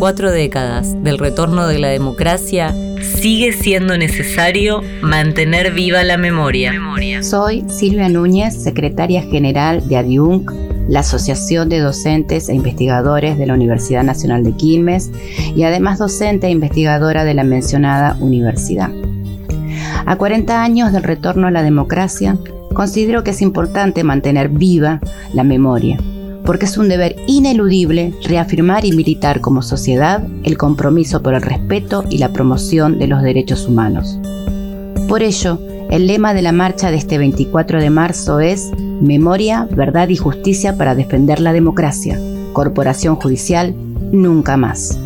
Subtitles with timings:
[0.00, 6.72] cuatro décadas del retorno de la democracia, sigue siendo necesario mantener viva la memoria.
[7.22, 10.52] Soy Silvia Núñez, secretaria general de ADIUNC,
[10.88, 15.10] la Asociación de Docentes e Investigadores de la Universidad Nacional de Quilmes
[15.54, 18.88] y además docente e investigadora de la mencionada universidad.
[20.06, 22.38] A 40 años del retorno a la democracia,
[22.72, 24.98] considero que es importante mantener viva
[25.34, 25.98] la memoria
[26.44, 32.04] porque es un deber ineludible reafirmar y militar como sociedad el compromiso por el respeto
[32.08, 34.18] y la promoción de los derechos humanos.
[35.08, 35.58] Por ello,
[35.90, 40.76] el lema de la marcha de este 24 de marzo es Memoria, Verdad y Justicia
[40.76, 42.18] para defender la democracia.
[42.52, 43.74] Corporación Judicial,
[44.12, 44.98] nunca más.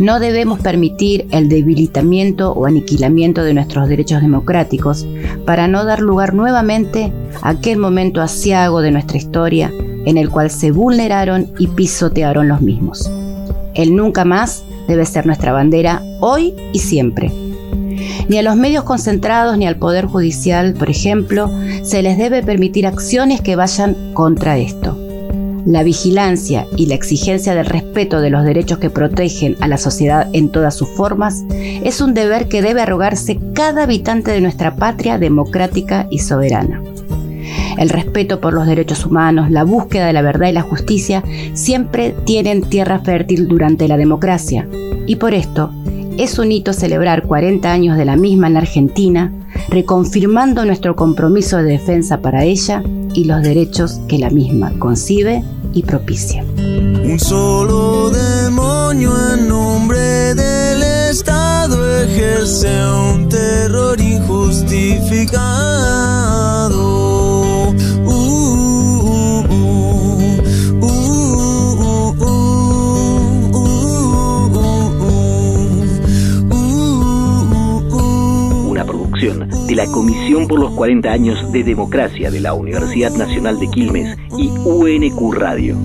[0.00, 5.06] No debemos permitir el debilitamiento o aniquilamiento de nuestros derechos democráticos
[5.44, 9.72] para no dar lugar nuevamente a aquel momento asiago de nuestra historia
[10.08, 13.10] en el cual se vulneraron y pisotearon los mismos.
[13.74, 17.30] El nunca más debe ser nuestra bandera hoy y siempre.
[18.28, 21.50] Ni a los medios concentrados ni al Poder Judicial, por ejemplo,
[21.82, 24.96] se les debe permitir acciones que vayan contra esto.
[25.66, 30.26] La vigilancia y la exigencia del respeto de los derechos que protegen a la sociedad
[30.32, 35.18] en todas sus formas es un deber que debe arrogarse cada habitante de nuestra patria
[35.18, 36.80] democrática y soberana
[37.78, 41.22] el respeto por los derechos humanos, la búsqueda de la verdad y la justicia
[41.54, 44.68] siempre tienen tierra fértil durante la democracia.
[45.06, 45.70] Y por esto
[46.18, 49.32] es un hito celebrar 40 años de la misma en Argentina,
[49.68, 52.82] reconfirmando nuestro compromiso de defensa para ella
[53.14, 56.44] y los derechos que la misma concibe y propicia.
[79.18, 84.16] De la Comisión por los 40 años de Democracia de la Universidad Nacional de Quilmes
[84.38, 85.76] y UNQ Radio.